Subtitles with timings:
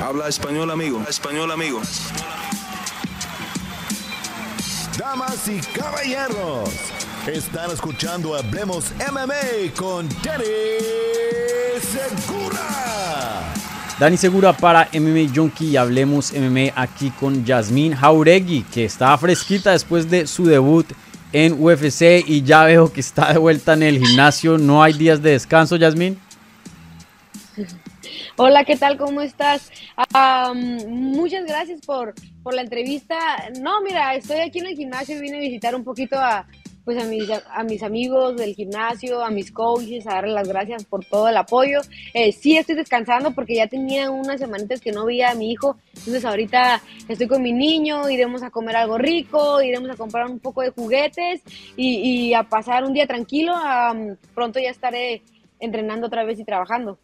[0.00, 1.02] Habla español, amigo.
[1.08, 1.80] Español, amigo.
[4.96, 6.70] Damas y caballeros,
[7.26, 10.44] están escuchando Hablemos MMA con Danny
[11.80, 13.52] Segura.
[13.98, 19.72] Dani Segura para MMA Junkie y Hablemos MMA aquí con Yasmín Jauregui, que está fresquita
[19.72, 20.86] después de su debut
[21.32, 24.58] en UFC y ya veo que está de vuelta en el gimnasio.
[24.58, 26.20] No hay días de descanso, Yasmín.
[28.36, 28.96] Hola, ¿qué tal?
[28.96, 29.70] ¿Cómo estás?
[30.54, 33.16] muchas gracias por, por la entrevista.
[33.60, 36.46] No, mira, estoy aquí en el gimnasio y vine a visitar un poquito a,
[36.88, 40.84] pues a mis, a mis amigos del gimnasio, a mis coaches, a darles las gracias
[40.86, 41.80] por todo el apoyo.
[42.14, 45.76] Eh, sí estoy descansando porque ya tenía unas semanitas que no veía a mi hijo,
[45.90, 50.38] entonces ahorita estoy con mi niño, iremos a comer algo rico, iremos a comprar un
[50.38, 51.42] poco de juguetes
[51.76, 53.52] y, a pasar un día tranquilo.
[54.34, 55.20] pronto ya estaré
[55.60, 56.98] entrenando otra vez y trabajando.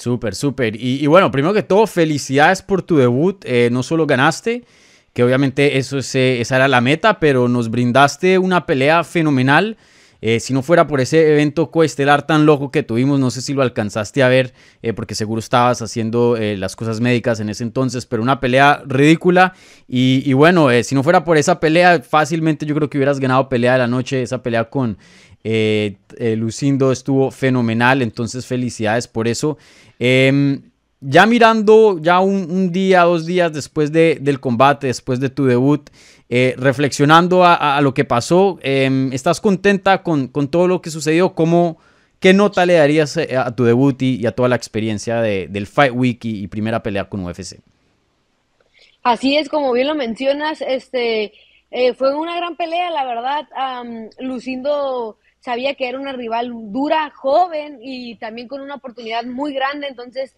[0.00, 0.82] Súper, súper.
[0.82, 3.44] Y, bueno, primero que todo, felicidades por tu debut.
[3.44, 4.64] Eh, no solo ganaste,
[5.12, 9.76] que obviamente eso eh, esa era la meta, pero nos brindaste una pelea fenomenal.
[10.22, 13.54] Eh, si no fuera por ese evento coestelar tan loco que tuvimos, no sé si
[13.54, 14.52] lo alcanzaste a ver,
[14.94, 19.54] porque seguro estabas haciendo las cosas médicas en ese entonces, pero una pelea ridícula.
[19.88, 23.72] Y, bueno, si no fuera por esa pelea, fácilmente yo creo que hubieras ganado pelea
[23.72, 24.98] de la noche, esa pelea con
[25.42, 29.56] eh, eh, Lucindo estuvo fenomenal, entonces felicidades por eso.
[29.98, 30.62] Em,
[31.00, 35.88] ya mirando, ya un, día, dos días después de, del combate, después de tu debut,
[36.32, 41.34] eh, reflexionando a, lo que pasó, em, ¿estás contenta con, todo lo que sucedió?
[41.34, 41.78] ¿Cómo,
[42.20, 46.24] ¿Qué nota le darías a tu debut y, a toda la experiencia del Fight Week
[46.24, 47.58] y, primera pelea con UFC?
[49.02, 51.32] Así es, como bien lo mencionas, este,
[51.96, 54.08] fue una gran pelea, la verdad.
[54.20, 59.88] Lucindo sabía que era una rival dura, joven y también con una oportunidad muy grande,
[59.88, 60.36] entonces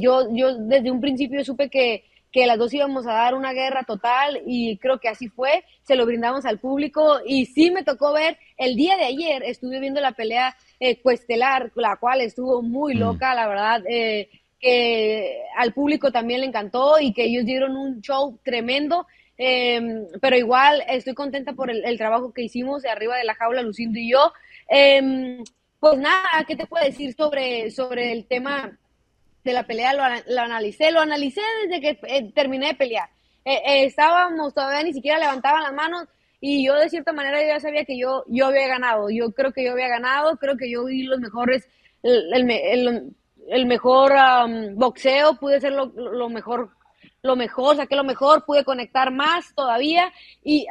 [0.00, 2.04] yo, yo desde un principio supe que,
[2.36, 5.96] que las dos íbamos a dar una guerra total y creo que así fue, se
[5.96, 10.02] lo brindamos al público y sí me tocó ver, el día de ayer estuve viendo
[10.02, 12.98] la pelea eh, cuestelar, la cual estuvo muy mm.
[12.98, 14.28] loca, la verdad, eh,
[14.60, 19.06] que al público también le encantó y que ellos dieron un show tremendo
[19.38, 23.62] Em, pero igual estoy contenta por el, trabajo que hicimos de arriba de la jaula,
[23.62, 24.32] Lucindo y yo.
[24.68, 25.44] Em,
[25.78, 28.78] pues nada, ¿qué te puedo decir sobre, sobre el tema
[29.46, 29.94] de la pelea?
[29.94, 33.08] Lo, analicé, lo analicé desde que eh, terminé de pelear.
[33.44, 36.08] Eh, eh, estábamos todavía ni siquiera levantaban las manos
[36.40, 39.08] y yo de cierta manera ya sabía que yo, yo había ganado.
[39.08, 41.68] Yo creo que yo había ganado, creo que yo vi los mejores,
[42.02, 42.50] el,
[43.48, 44.12] el, mejor
[44.74, 46.70] boxeo, pude ser lo, lo mejor
[47.22, 50.12] lo mejor, saqué lo mejor, pude conectar más todavía
[50.44, 50.66] y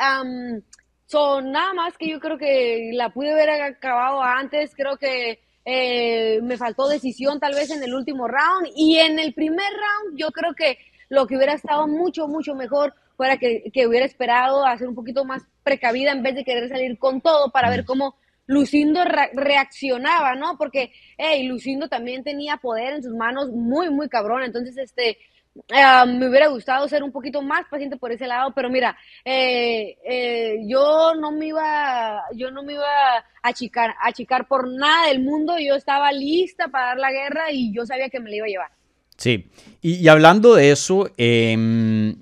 [1.07, 6.39] son nada más que yo creo que la pude haber acabado antes, creo que eh,
[6.43, 10.29] me faltó decisión tal vez en el último round y en el primer round yo
[10.31, 10.77] creo que
[11.09, 15.25] lo que hubiera estado mucho, mucho mejor fuera que, que hubiera esperado hacer un poquito
[15.25, 18.15] más precavida en vez de querer salir con todo para ver cómo
[18.47, 19.03] Lucindo
[19.33, 20.57] reaccionaba, ¿no?
[20.57, 24.43] Porque, hey, Lucindo también tenía poder en sus manos muy, muy cabrón.
[24.43, 25.17] Entonces, este,
[25.73, 29.95] Ah, me hubiera gustado ser un poquito más paciente por ese lado, pero mira, eh,
[30.05, 35.07] eh, yo no me iba, yo no me iba a achicar, a achicar por nada
[35.07, 38.35] del mundo, yo estaba lista para dar la guerra y yo sabía que me la
[38.35, 38.71] iba a llevar.
[39.15, 39.47] Sí,
[39.81, 42.17] y, hablando de eso, em,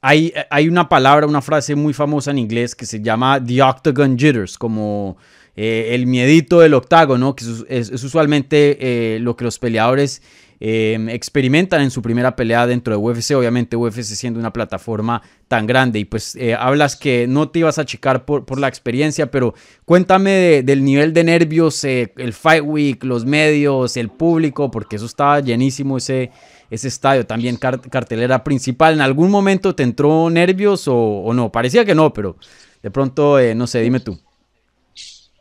[0.00, 4.18] hay, hay, una palabra, una frase muy famosa en inglés que se llama The Octagon
[4.18, 5.18] Jitters, como
[5.54, 10.22] eh, el miedito del octágono, que es, es usualmente lo que los peleadores
[10.66, 15.66] Em, experimentan en su primera pelea dentro de UFC, obviamente UFC siendo una plataforma tan
[15.66, 19.30] grande y pues eh, hablas que no te ibas a checar por, por la experiencia,
[19.30, 19.52] pero
[19.84, 25.04] cuéntame del nivel de nervios, eh, el Fight Week, los medios, el público, porque eso
[25.04, 26.30] estaba llenísimo ese,
[26.70, 28.94] ese estadio, también cartelera principal.
[28.94, 31.52] ¿En algún momento te entró nervios o, no?
[31.52, 32.38] Parecía que no, pero
[32.82, 34.18] de pronto, eh, no sé, dime tú.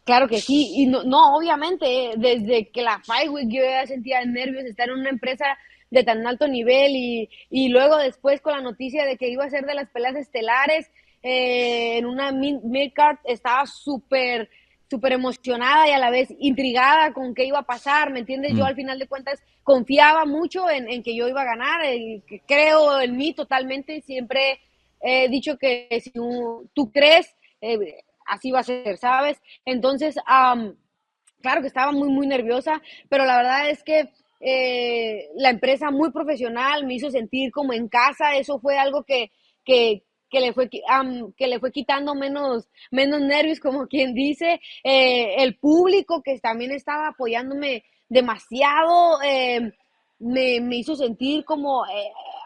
[0.05, 4.23] Claro que sí, y no, no obviamente, desde que la Fight Week yo ya sentía
[4.25, 5.45] nervios estar en una empresa
[5.91, 9.49] de tan alto nivel y, y luego después con la noticia de que iba a
[9.49, 10.89] ser de las peleas estelares
[11.21, 14.49] eh, en una midcard estaba súper
[14.89, 18.51] súper emocionada y a la vez intrigada con qué iba a pasar, ¿me entiendes?
[18.51, 18.67] Yo mm.
[18.67, 23.01] al final de cuentas confiaba mucho en, en que yo iba a ganar, y creo
[23.01, 24.59] en mí totalmente, siempre
[25.01, 29.41] he dicho que si tú crees, eh, así va a ser, ¿sabes?
[29.65, 30.15] Entonces,
[31.41, 34.09] claro que estaba muy, muy nerviosa, pero la verdad es que
[34.39, 39.31] eh, la empresa muy profesional me hizo sentir como en casa, eso fue algo que,
[39.63, 45.35] que, que le fue que le fue quitando menos menos nervios como quien dice eh,
[45.37, 49.71] el público que también estaba apoyándome demasiado eh,
[50.19, 51.85] me, me, hizo sentir como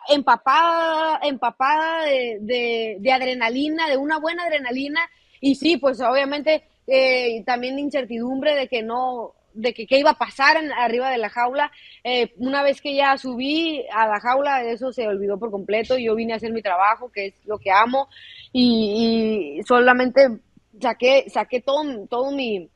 [0.07, 5.01] empapada, empapada de, de, adrenalina, de una buena adrenalina.
[5.41, 10.11] Y sí, pues obviamente eh, también de incertidumbre de que no, de que qué iba
[10.11, 11.71] a pasar arriba de la jaula.
[12.03, 15.97] Eh, una vez que ya subí a la jaula, eso se olvidó por completo.
[15.97, 18.07] Yo vine a hacer mi trabajo, que es lo que amo,
[18.53, 20.39] y, solamente
[20.79, 22.69] saqué, saqué todo, todo mi,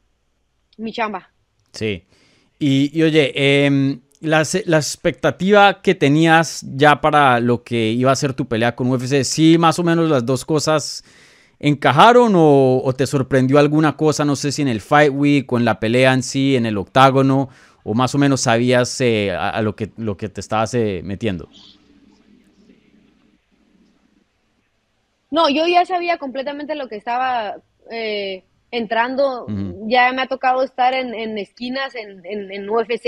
[0.78, 1.32] mi chamba.
[1.72, 2.04] Sí.
[2.60, 3.32] Y, oye,
[3.66, 8.90] em, la, expectativa que tenías ya para lo que iba a ser tu pelea con
[8.92, 11.04] UFC, ¿sí más o menos las dos cosas
[11.64, 15.66] encajaron o, te sorprendió alguna cosa, no sé si en el Fight Week o en
[15.66, 17.50] la pelea en sí, en el octágono,
[17.84, 21.48] o más o menos sabías eh, a, lo, que, lo que te estabas eh, metiendo?
[25.30, 27.58] No, yo ya sabía completamente lo que estaba
[27.92, 29.46] eh, entrando,
[29.86, 33.08] ya me ha tocado estar en, esquinas en, en, UFC,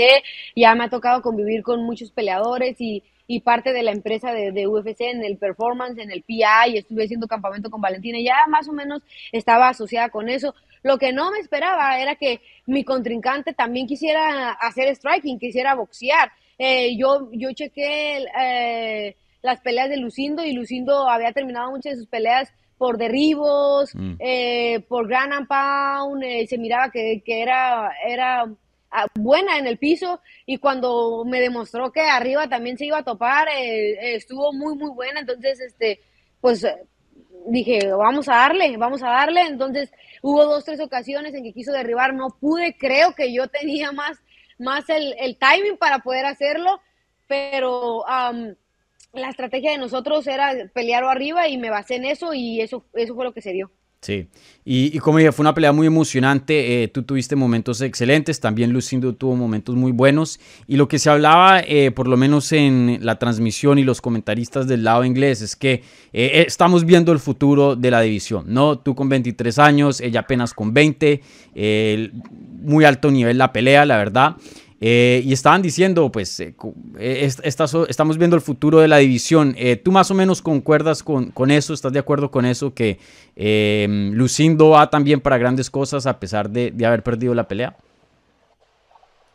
[0.54, 3.02] ya me ha tocado convivir con muchos peleadores y,
[3.40, 7.70] parte de la empresa de, UFC en el performance, en el PI, estuve haciendo campamento
[7.70, 10.54] con Valentina, ya más o menos estaba asociada con eso.
[10.82, 16.32] Lo que no me esperaba era que mi contrincante también quisiera hacer striking, quisiera boxear.
[16.58, 21.98] Eh, yo, yo chequé eh, las peleas de Lucindo y Lucindo había terminado muchas de
[21.98, 24.14] sus peleas por derribos, mm.
[24.18, 28.54] eh, por gran and pound, eh, se miraba que, era, era ah,
[29.14, 33.48] buena en el piso y cuando me demostró que arriba también se iba a topar,
[33.48, 36.00] eh, estuvo muy, muy buena, entonces, este,
[36.40, 36.66] pues
[37.46, 39.90] dije, vamos a darle, vamos a darle, entonces
[40.22, 44.18] hubo dos, tres ocasiones en que quiso derribar, no pude, creo que yo tenía más,
[44.58, 46.80] más el, timing para poder hacerlo,
[47.26, 48.04] pero
[49.12, 53.14] la estrategia de nosotros era pelear arriba y me basé en eso y eso, eso
[53.14, 53.70] fue lo que se dio.
[54.04, 54.28] Sí,
[54.66, 59.14] y, como dije, fue una pelea muy emocionante, eh, tú tuviste momentos excelentes, también Lucindo
[59.14, 63.18] tuvo momentos muy buenos, y lo que se hablaba, eh, por lo menos en la
[63.18, 67.90] transmisión y los comentaristas del lado inglés, es que eh, estamos viendo el futuro de
[67.90, 68.78] la división, ¿no?
[68.78, 71.22] Tú con 23 años, ella apenas con 20,
[72.60, 74.36] muy alto nivel la pelea, la verdad.
[74.86, 76.54] Eh, y estaban diciendo, pues, eh,
[76.98, 79.56] eh, estamos viendo el futuro de la división.
[79.82, 81.72] ¿Tú más o menos concuerdas con, eso?
[81.72, 82.74] ¿Estás de acuerdo con eso?
[82.74, 82.98] Que
[84.12, 87.74] Lucindo va también para grandes cosas a pesar de, de, haber perdido la pelea.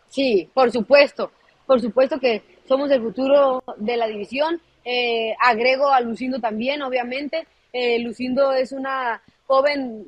[0.10, 1.32] Sí, por supuesto.
[1.66, 4.62] Por supuesto que somos el futuro de la división.
[5.42, 7.48] agrego a Lucindo también, obviamente.
[7.74, 10.06] Lucindo es una joven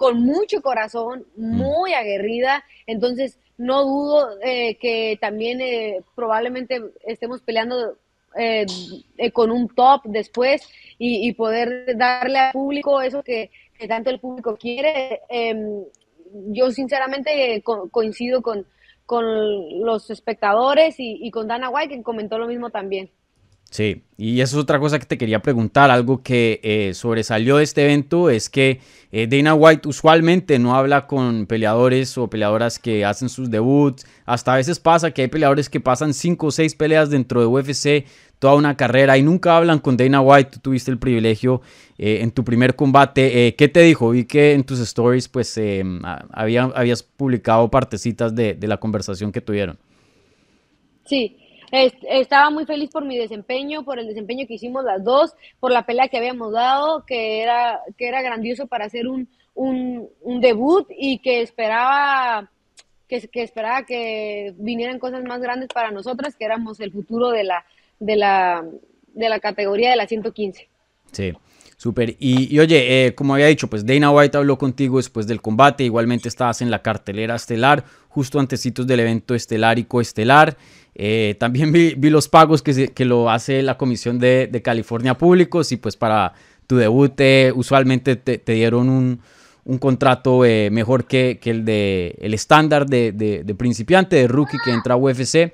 [0.00, 1.56] con mucho corazón, mm.
[1.58, 2.64] muy aguerrida.
[2.86, 7.98] Entonces, no dudo eh, que también eh, probablemente estemos peleando
[8.34, 8.64] eh,
[9.34, 10.66] con un top después
[10.96, 13.50] y, poder darle al público eso que,
[13.86, 15.20] tanto el público quiere.
[15.28, 15.84] Em,
[16.46, 18.64] yo sinceramente coincido con,
[19.04, 23.10] con los espectadores y, y con Dana White, que comentó lo mismo también.
[23.70, 25.92] Sí, y eso es otra cosa que te quería preguntar.
[25.92, 28.80] Algo que eh, sobresalió de este evento es que
[29.12, 34.04] eh, Dana White usualmente no habla con peleadores o peleadoras que hacen sus debuts.
[34.26, 37.46] Hasta a veces pasa que hay peleadores que pasan 5 o 6 peleas dentro de
[37.46, 38.06] UFC
[38.40, 40.50] toda una carrera y nunca hablan con Dana White.
[40.54, 41.60] Tú tuviste el privilegio
[41.96, 43.54] eh, en tu primer combate.
[43.54, 44.10] ¿Qué te dijo?
[44.10, 45.60] Vi que en tus stories pues
[46.32, 49.78] había, habías publicado partecitas de, de la conversación que tuvieron.
[51.04, 51.39] Sí,
[51.72, 55.86] estaba muy feliz por mi desempeño, por el desempeño que hicimos las dos, por la
[55.86, 61.18] pelea que habíamos dado, que era, que era grandioso para hacer un, un, debut y
[61.18, 62.50] que esperaba
[63.08, 67.44] que, que, esperaba que vinieran cosas más grandes para nosotras, que éramos el futuro de
[67.44, 67.64] la,
[67.98, 68.64] de la,
[69.14, 70.68] de la categoría de la 115.
[71.12, 71.32] Sí.
[71.80, 72.14] Súper.
[72.18, 75.82] Y, oye, eh, como había dicho, pues Dana White habló contigo después del combate.
[75.82, 80.58] Igualmente estabas en la cartelera estelar, justo antecitos del evento estelar y coestelar.
[80.94, 85.76] Eh, también vi, los pagos que, que, lo hace la Comisión de, California Públicos y
[85.76, 86.34] pues para
[86.66, 89.20] tu debut eh, usualmente te, dieron un,
[89.64, 94.72] un contrato mejor que, que, el de el estándar de, de, principiante, de rookie que
[94.72, 95.52] entra a UFC.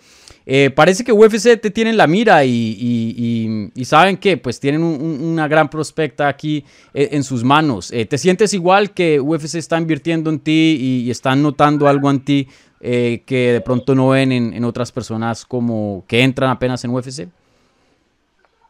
[0.48, 5.68] Eh, parece que UFC te tienen la mira y, saben que pues tienen una gran
[5.68, 7.90] prospecta aquí eh, en sus manos.
[7.90, 12.24] Eh, ¿Te sientes igual que UFC está invirtiendo en ti y, están notando algo en
[12.24, 12.48] ti
[12.78, 17.26] que de pronto no ven en, otras personas como que entran apenas en UFC?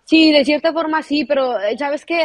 [0.05, 2.23] Sí, de cierta forma sí, pero sabes que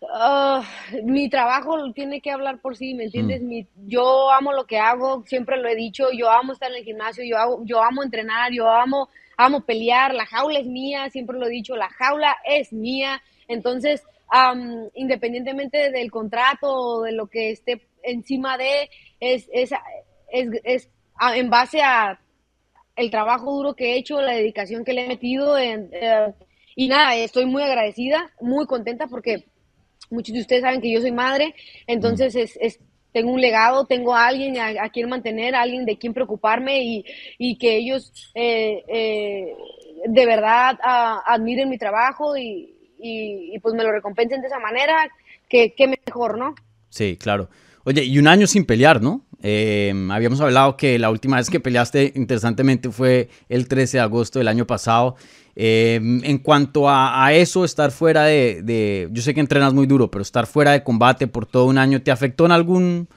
[0.00, 0.62] Uh,
[1.04, 3.42] mi trabajo tiene que hablar por sí, ¿me entiendes?
[3.42, 3.86] Mm.
[3.86, 7.22] yo amo lo que hago, siempre lo he dicho, yo amo estar en el gimnasio,
[7.22, 11.46] yo, hago, yo amo entrenar, yo amo, amo pelear, la jaula es mía, siempre lo
[11.46, 14.02] he dicho, la jaula es mía, entonces,
[14.94, 18.88] independientemente del contrato o de lo que esté encima de,
[19.20, 19.72] es, es,
[20.32, 20.90] es, es
[21.34, 22.18] en base a,
[22.96, 25.58] el trabajo duro que he hecho, la dedicación que le he metido.
[25.58, 26.32] En, eh,
[26.76, 29.44] y nada, estoy muy agradecida, muy contenta porque
[30.10, 31.54] muchos de ustedes saben que yo soy madre,
[31.86, 32.80] entonces es, es
[33.12, 37.04] tengo un legado, tengo a alguien a, quien mantener, a alguien de quien preocuparme y,
[37.38, 39.54] y que ellos eh, eh,
[40.06, 40.78] de verdad
[41.26, 45.10] admiren mi trabajo y, y, pues me lo recompensen de esa manera,
[45.48, 45.74] que,
[46.06, 46.54] mejor, ¿no?
[46.88, 47.48] Sí, claro.
[47.84, 49.24] Oye, y un año sin pelear, ¿no?
[49.42, 54.38] Eh, habíamos hablado que la última vez que peleaste, interesantemente, fue el 13 de agosto
[54.38, 55.16] del año pasado.
[55.56, 60.22] Eh, en cuanto a, eso, estar fuera de, Yo sé que entrenas muy duro, pero
[60.22, 63.08] estar fuera de combate por todo un año, ¿te afectó en algún,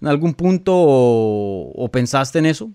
[0.00, 2.70] en algún punto o, pensaste en eso?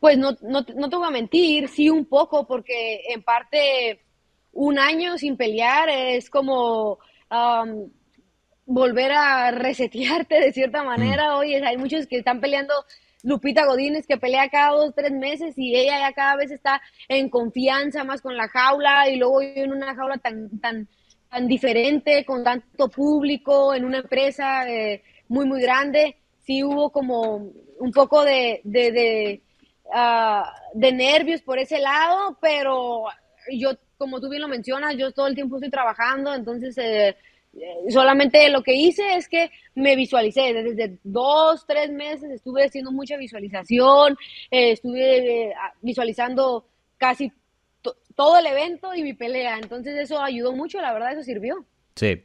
[0.00, 4.00] Pues no, no, te voy a mentir, sí un poco, porque en parte
[4.52, 6.98] un año sin pelear es como
[7.30, 7.90] um,
[8.66, 11.34] volver a resetearte de cierta manera.
[11.34, 11.38] Mm.
[11.38, 12.74] Oye, hay muchos que están peleando.
[13.22, 17.28] Lupita Godínez que pelea cada dos, tres meses y ella ya cada vez está en
[17.28, 20.88] confianza más con la jaula y luego yo en una jaula tan, tan,
[21.28, 26.16] tan diferente, con tanto público, en una empresa eh, muy, muy grande.
[26.38, 29.42] Sí hubo como un poco de, de, de,
[29.92, 33.04] ah, de nervios por ese lado, pero
[33.52, 37.16] yo como tú bien lo mencionas, yo todo el tiempo estoy trabajando, entonces eh,
[37.88, 40.52] solamente lo que hice es que me visualicé.
[40.52, 44.16] Desde dos, tres meses estuve haciendo mucha visualización,
[44.50, 45.52] eh, estuve
[45.82, 46.66] visualizando
[46.98, 47.32] casi
[48.14, 49.58] todo el evento y mi pelea.
[49.58, 51.64] Entonces eso ayudó mucho, la verdad, eso sirvió.
[51.96, 52.22] Sí.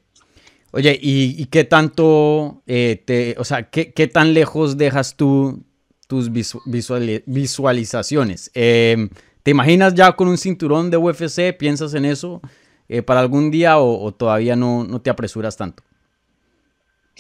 [0.72, 5.64] Oye, ¿y, qué tanto, te, o sea, qué, qué, tan lejos dejas tú
[6.08, 6.30] tus
[7.26, 8.52] visualizaciones?
[8.54, 9.08] Eh,
[9.42, 11.56] ¿Te imaginas ya con un cinturón de UFC?
[11.58, 12.42] ¿Piensas en eso
[12.90, 15.84] eh, para algún día o, todavía no, no, te apresuras tanto?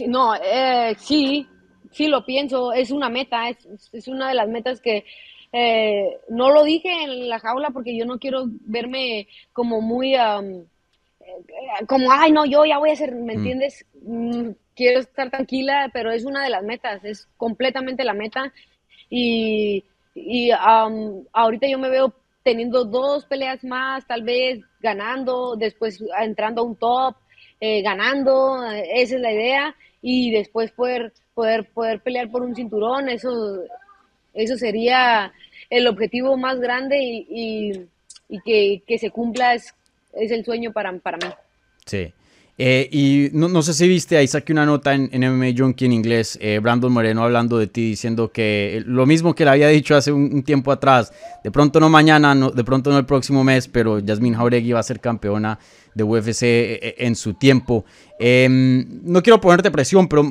[0.07, 1.48] No, eh, sí,
[1.91, 2.74] sí lo pienso.
[2.74, 3.57] Es una meta, es,
[3.91, 5.05] es una de las metas que
[5.51, 10.15] eh, no lo dije en la jaula porque yo no quiero verme como muy...
[11.88, 13.38] como, ay, no, yo ya voy a hacer, ¿me mm.
[13.38, 13.86] entiendes?
[14.01, 18.53] Mm, quiero estar tranquila, pero es una de las metas, es completamente la meta.
[19.10, 19.84] Y
[20.15, 22.13] y ahorita yo me veo
[22.45, 27.15] teniendo dos peleas más, tal vez ganando, después entrando a un top,
[27.59, 33.09] eh, ganando, esa es la idea, y después poder, poder, poder pelear por un cinturón,
[33.09, 33.31] eso,
[34.35, 35.33] eso sería
[35.71, 37.87] el objetivo más grande y,
[38.45, 39.73] que, que, se cumpla es,
[40.13, 41.33] es el sueño para, para mí.
[41.87, 42.13] Sí.
[42.57, 46.38] Eh, y no, sé si viste, ahí saqué una nota en, MMA Junkie en inglés,
[46.41, 50.13] eh, Brandon Moreno hablando de ti, diciendo que lo mismo que le había dicho hace
[50.13, 51.12] un, tiempo atrás,
[51.43, 54.79] de pronto no mañana, no, de pronto no el próximo mes, pero Yasmin Jauregui va
[54.79, 55.59] a ser campeona
[55.93, 57.83] de UFC eh, en su tiempo.
[58.17, 60.24] Em, no quiero ponerte presión, pero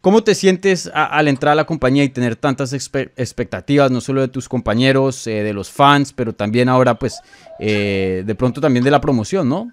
[0.00, 4.26] ¿cómo te sientes al entrar a la compañía y tener tantas expectativas, no solo de
[4.26, 7.20] tus compañeros, de los fans, pero también ahora, pues,
[7.60, 9.70] de pronto también de la promoción, ¿no?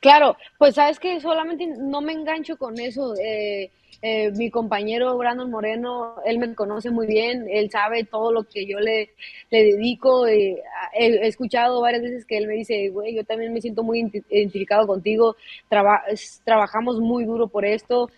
[0.00, 3.14] Claro, pues sabes que solamente no me engancho con eso.
[3.16, 8.44] Eh, eh, mi compañero Brandon Moreno, él me conoce muy bien, él sabe todo lo
[8.44, 9.10] que yo le,
[9.50, 10.24] le dedico.
[10.28, 10.62] Eh,
[10.94, 14.86] he, escuchado varias veces que él me dice, güey, yo también me siento muy identificado
[14.86, 15.34] contigo,
[16.44, 18.08] trabajamos muy duro por esto,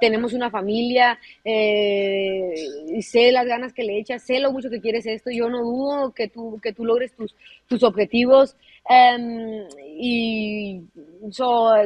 [0.00, 5.04] tenemos una familia, y sé las ganas que le echas, sé lo mucho que quieres
[5.06, 7.34] esto, yo no dudo que tú, que tú logres tus,
[7.66, 8.56] tus objetivos.
[8.88, 10.82] Em, y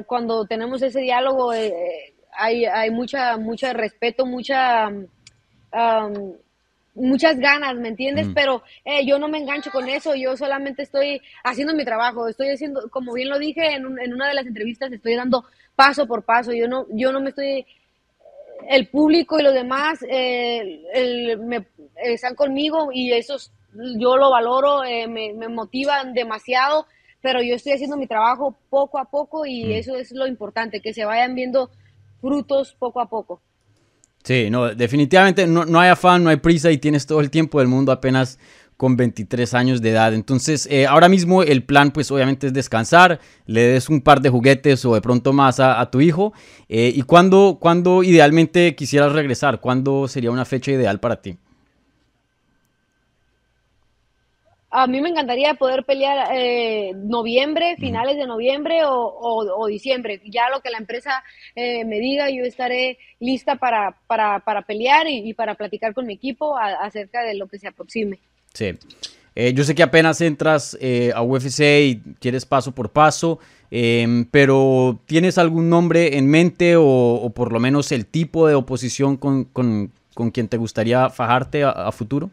[0.07, 4.91] cuando tenemos ese diálogo eh, hay, hay mucha, mucho respeto, mucha,
[6.97, 8.29] muchas ganas, ¿me entiendes?
[8.29, 8.35] Mm.
[8.35, 12.49] Pero eh, yo no me engancho con eso, yo solamente estoy haciendo mi trabajo, estoy
[12.49, 16.53] haciendo, como bien lo dije en, una de las entrevistas, estoy dando paso por paso,
[16.53, 17.67] yo no, yo no me estoy
[18.69, 23.53] el público y los demás eh, me, están conmigo y esos
[23.99, 26.87] yo lo valoro, eh, me, motivan demasiado,
[27.21, 29.71] pero yo estoy haciendo mi trabajo poco a poco y mm.
[29.73, 31.71] eso es lo importante, que se vayan viendo
[32.21, 33.41] frutos poco a poco.
[34.23, 37.61] Sí, no, definitivamente no, no hay afán, no hay prisa y tienes todo el tiempo
[37.61, 38.39] del mundo apenas
[38.77, 40.15] con 23 años de edad.
[40.15, 44.29] Entonces, eh, ahora mismo el plan, pues obviamente es descansar, le des un par de
[44.29, 46.33] juguetes o de pronto más a, tu hijo.
[46.69, 49.61] Eh, ¿Y cuándo, cuándo idealmente quisieras regresar?
[49.61, 51.39] ¿Cuándo sería una fecha ideal para ti?
[54.79, 60.21] A mí me encantaría poder pelear eh, noviembre, finales de noviembre o, diciembre.
[60.27, 65.33] Ya lo que la empresa eh, me diga, yo estaré lista para, para, pelear y,
[65.33, 68.19] para platicar con mi equipo acerca de lo que se aproxime.
[68.53, 68.75] Sí.
[69.35, 70.77] Eh, yo sé que apenas entras
[71.15, 73.39] a UFC y quieres paso por paso,
[73.71, 79.17] em, pero ¿tienes algún nombre en mente o, por lo menos el tipo de oposición
[79.17, 79.45] con,
[80.17, 82.31] con quien te gustaría fajarte a, futuro?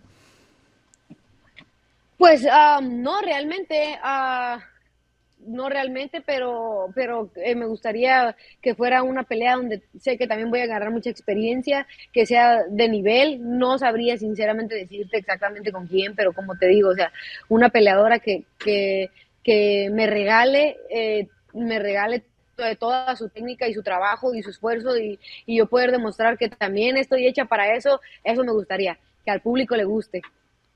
[2.23, 4.57] Pues ah, no, realmente, uh,
[5.39, 10.49] no realmente, pero, pero eh, me gustaría que fuera una pelea donde sé que también
[10.49, 13.39] voy a agarrar mucha experiencia, que sea de nivel.
[13.41, 17.11] No sabría sinceramente decirte exactamente con quién, pero como te digo, o sea,
[17.49, 19.09] una peleadora que, que,
[19.43, 22.23] que me regale, eh, me regale
[22.79, 26.47] toda su técnica y su trabajo y su esfuerzo y, y yo poder demostrar que
[26.47, 30.21] también estoy hecha para eso, eso me gustaría, que al público le guste.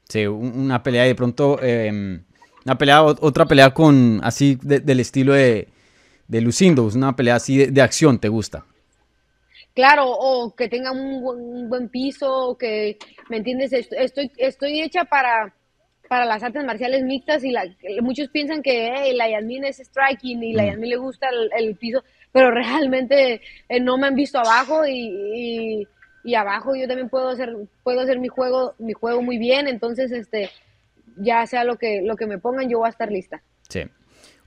[0.09, 1.59] Sí, una pelea de pronto...
[1.61, 2.21] Eh
[2.67, 5.69] una pelea, otra pelea con así del estilo de,
[6.27, 8.65] de Lucindo, una pelea así de, acción, ¿te gusta?
[9.73, 12.97] Claro, o que tenga un, buen piso, que,
[13.29, 13.71] ¿me entiendes?
[13.71, 15.55] Estoy, estoy hecha para,
[16.09, 17.53] para las artes marciales mixtas y
[18.01, 20.67] muchos piensan que la Yasmin es striking y la mm.
[20.67, 24.91] Yasmin le gusta el, piso, pero realmente eh, no me han visto abajo y,
[25.33, 25.87] y,
[26.36, 30.50] abajo yo también puedo hacer, puedo hacer mi juego, mi juego muy bien, entonces este
[31.17, 33.41] ya sea lo que, lo que me pongan, yo voy a estar lista.
[33.69, 33.81] Sí.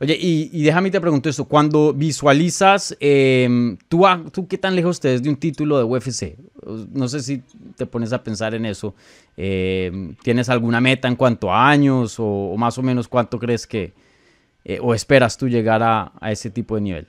[0.03, 5.23] Oye, y, déjame te pregunto esto, cuando visualizas, em, ¿tú, ¿tú qué tan lejos estés
[5.23, 6.39] de un título de UFC?
[6.91, 7.43] No sé si
[7.77, 8.95] te pones a pensar en eso.
[9.37, 13.93] Em, ¿Tienes alguna meta en cuanto a años o, más o menos cuánto crees que,
[14.65, 17.07] eh, o esperas tú llegar a, ese tipo de nivel?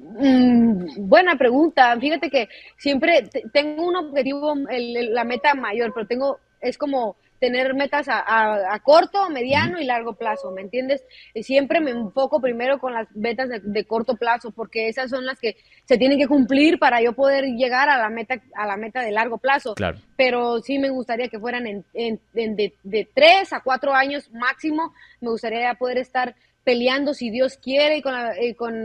[0.00, 1.96] Mm, buena pregunta.
[2.00, 8.06] Fíjate que siempre tengo un objetivo, la meta mayor, pero tengo, es como tener metas
[8.08, 11.02] a, corto, mediano y largo plazo, ¿me entiendes?
[11.40, 15.56] Siempre me enfoco primero con las metas de, corto plazo, porque esas son las que
[15.86, 19.10] se tienen que cumplir para yo poder llegar a la meta, a la meta de
[19.10, 19.74] largo plazo.
[19.74, 19.98] Claro.
[20.16, 24.92] Pero sí me gustaría que fueran en, de, de tres a cuatro años máximo,
[25.22, 28.84] me gustaría poder estar peleando si Dios quiere y con la, con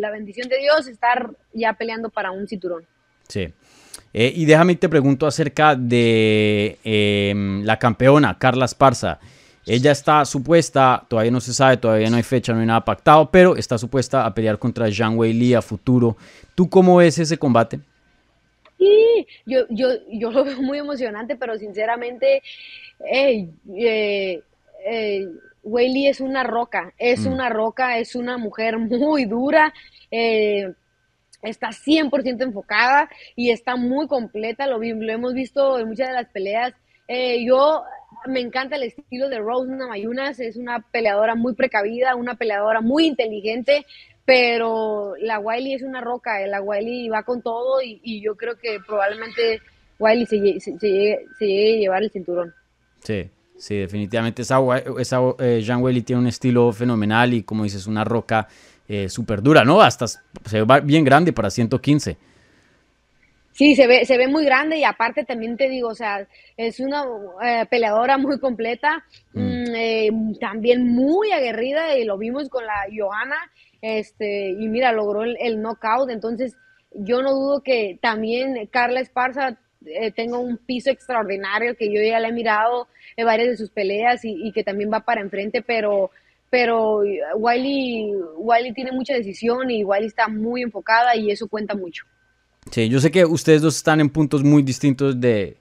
[0.00, 2.84] la bendición de Dios estar ya peleando para un cinturón.
[3.28, 3.52] Sí.
[4.12, 9.18] Eh, y déjame te pregunto acerca de em, la campeona, Carla Esparza.
[9.66, 13.30] Ella está supuesta, todavía no se sabe, todavía no hay fecha, no hay nada pactado,
[13.30, 16.16] pero está supuesta a pelear contra Zhang Wei Li a futuro.
[16.54, 17.80] ¿Tú cómo ves ese combate?
[18.78, 22.42] Sí, yo, yo, yo lo veo muy emocionante, pero sinceramente,
[23.00, 24.40] hey, eh,
[25.78, 27.32] eh, Li es una roca, es mm.
[27.32, 29.72] una roca, es una mujer muy dura.
[30.10, 30.72] Eh,
[31.42, 36.28] está 100% enfocada y está muy completa, lo, lo, hemos visto en muchas de las
[36.28, 36.74] peleas.
[37.08, 37.82] Eh, yo
[38.26, 43.06] me encanta el estilo de Rose Namayunas, es una peleadora muy precavida, una peleadora muy
[43.06, 43.86] inteligente,
[44.24, 48.78] pero la Wiley es una roca, la Wiley va con todo y, yo creo que
[48.84, 49.60] probablemente
[49.98, 52.52] Wiley se, llegue, a llevar el cinturón.
[53.02, 54.58] Sí, sí, definitivamente esa,
[54.98, 58.48] esa eh, Jean Wiley tiene un estilo fenomenal y como dices, una roca
[58.88, 59.80] eh, súper dura, ¿no?
[59.80, 62.16] Hasta se ve bien grande para 115.
[63.56, 66.78] Sí, se ve, se ve muy grande y aparte también te digo, o sea, es
[66.78, 67.04] una
[67.42, 69.40] eh, peleadora muy completa, mm.
[69.40, 75.24] Mm, eh, también muy aguerrida y lo vimos con la Johanna, este, y mira, logró
[75.24, 76.54] el, knockout, entonces
[76.92, 82.20] yo no dudo que también Carla Esparza eh, tenga un piso extraordinario, que yo ya
[82.20, 86.10] le he mirado en varias de sus peleas y, que también va para enfrente, pero
[86.48, 87.00] pero
[87.34, 92.04] Wiley, Wiley tiene mucha decisión y Wiley está muy enfocada y eso cuenta mucho.
[92.70, 95.56] Sí, yo sé que ustedes dos están en puntos muy distintos de,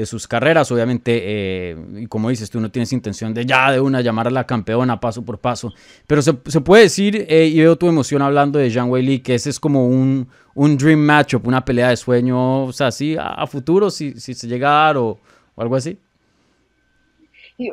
[0.00, 4.00] de sus carreras, obviamente, eh, como dices, tú no tienes intención de ya de una
[4.00, 5.72] llamar a la campeona paso por paso,
[6.06, 9.34] pero se, se puede decir, eh, y veo tu emoción hablando de Jean Weili, que
[9.34, 13.46] ese es como un, un dream matchup, una pelea de sueño, o sea, sí, a,
[13.46, 15.18] futuro, si, si se llega a dar o
[15.56, 15.98] algo así.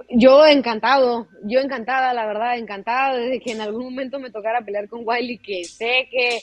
[0.10, 4.90] Yo, encantado, yo encantada, la verdad, encantada desde que en algún momento me tocara pelear
[4.90, 6.42] con Wiley, que sé que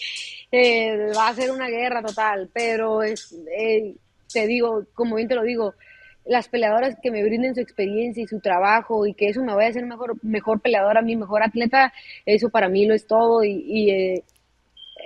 [0.50, 3.96] eh, va a ser una guerra total, pero es, eh,
[4.34, 5.74] te digo, como bien te lo digo,
[6.26, 9.68] las peleadoras que me brinden su experiencia y su trabajo y que eso me vaya
[9.68, 11.92] a hacer mejor, mejor peleadora, mi mejor atleta,
[12.26, 14.24] eso para mí lo es todo y, eh,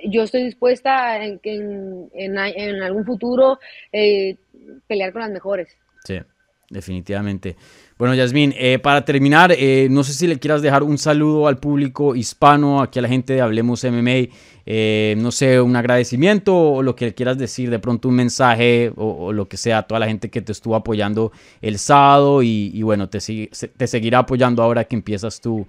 [0.05, 3.59] yo estoy dispuesta en, en, en, en algún futuro
[3.91, 5.77] pelear con las mejores.
[6.05, 6.21] Sí,
[6.71, 7.57] definitivamente.
[7.99, 11.59] Bueno, Yasmín, eh, para terminar, eh, no sé si le quieras dejar un saludo al
[11.59, 14.29] público hispano, aquí a la gente de Hablemos MMA,
[14.67, 19.33] eh, no sé, un agradecimiento o lo que quieras decir, de pronto un mensaje o,
[19.33, 23.09] lo que sea a toda la gente que te estuvo apoyando el sábado y, bueno,
[23.09, 25.67] te, te seguirá apoyando ahora que empiezas tu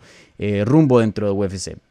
[0.65, 1.88] rumbo dentro de UFC.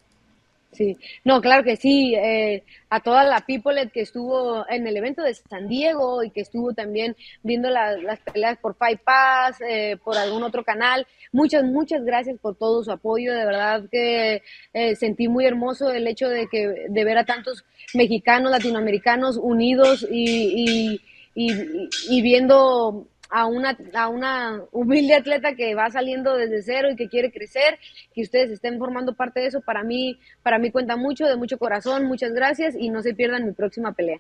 [0.73, 2.15] Sí, no, claro que sí.
[2.15, 6.43] Eh, a toda la people que estuvo en el evento de San Diego y que
[6.43, 11.07] estuvo también viendo las peleas por Five Pass, eh, por algún otro canal.
[11.33, 13.35] Muchas, muchas gracias por todo su apoyo.
[13.35, 14.43] De verdad que
[14.75, 20.07] eh, sentí muy hermoso el hecho de que de ver a tantos mexicanos, latinoamericanos unidos
[20.11, 21.01] y,
[21.35, 27.09] y, viendo a una, a una humilde atleta que va saliendo desde cero y que
[27.09, 27.79] quiere crecer,
[28.15, 31.59] que ustedes estén formando parte de eso, para mí, para mí cuenta mucho, de mucho
[31.59, 34.19] corazón, muchas gracias y no se pierdan mi próxima pelea.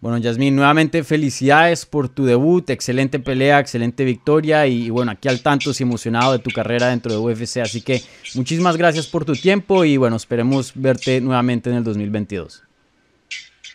[0.00, 5.40] Bueno, Yasmín, nuevamente felicidades por tu debut, excelente pelea, excelente victoria y, bueno, aquí al
[5.40, 8.00] tanto y emocionado de tu carrera dentro de UFC, así que
[8.36, 12.62] muchísimas gracias por tu tiempo y bueno, esperemos verte nuevamente en el 2022.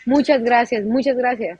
[0.05, 1.59] Muchas gracias, muchas gracias.